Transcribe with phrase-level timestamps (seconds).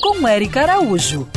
[0.00, 1.28] Com Eric Araújo.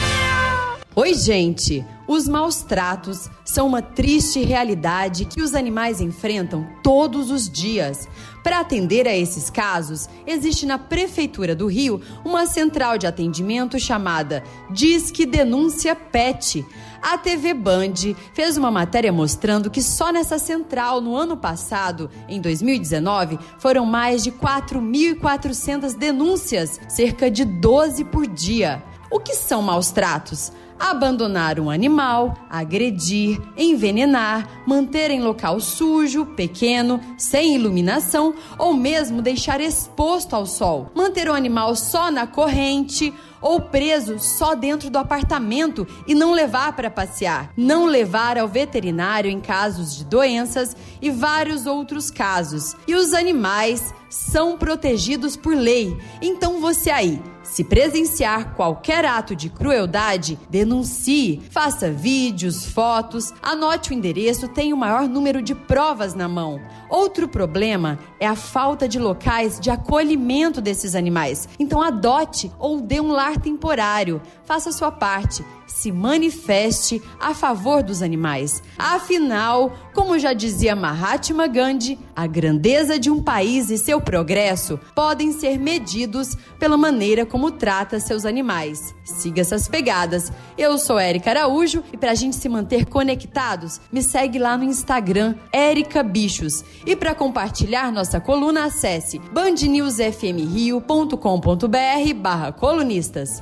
[0.96, 1.86] Oi, gente!
[2.14, 8.08] Os maus tratos são uma triste realidade que os animais enfrentam todos os dias.
[8.44, 14.44] Para atender a esses casos, existe na Prefeitura do Rio uma central de atendimento chamada
[14.70, 16.64] Disque Denúncia Pet.
[17.02, 22.40] A TV Band fez uma matéria mostrando que só nessa central, no ano passado, em
[22.40, 28.84] 2019, foram mais de 4.400 denúncias, cerca de 12 por dia.
[29.10, 30.52] O que são maus tratos?
[30.84, 39.62] Abandonar um animal, agredir, envenenar, manter em local sujo, pequeno, sem iluminação ou mesmo deixar
[39.62, 45.88] exposto ao sol, manter o animal só na corrente ou preso só dentro do apartamento
[46.06, 51.66] e não levar para passear, não levar ao veterinário em casos de doenças e vários
[51.66, 52.76] outros casos.
[52.88, 55.98] E os animais são protegidos por lei.
[56.22, 63.94] Então você aí se presenciar qualquer ato de crueldade, denuncie, faça vídeos, fotos, anote o
[63.94, 66.62] endereço, tenha o maior número de provas na mão.
[66.90, 71.50] Outro problema é a falta de locais de acolhimento desses animais.
[71.60, 74.22] Então adote ou dê um lar temporário.
[74.46, 75.44] Faça sua parte
[75.74, 78.62] se manifeste a favor dos animais.
[78.78, 85.32] Afinal, como já dizia Mahatma Gandhi, a grandeza de um país e seu progresso podem
[85.32, 88.94] ser medidos pela maneira como trata seus animais.
[89.04, 90.32] Siga essas pegadas.
[90.58, 94.64] Eu sou Érica Araújo e para a gente se manter conectados, me segue lá no
[94.64, 96.64] Instagram, Érica Bichos.
[96.86, 103.42] E para compartilhar nossa coluna, acesse bandnewsfmrio.com.br barra colunistas.